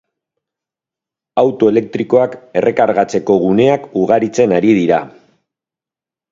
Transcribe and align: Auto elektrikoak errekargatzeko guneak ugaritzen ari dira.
Auto 1.41 1.69
elektrikoak 1.73 2.39
errekargatzeko 2.63 3.37
guneak 3.45 3.87
ugaritzen 4.05 4.59
ari 4.61 4.77
dira. 4.83 5.03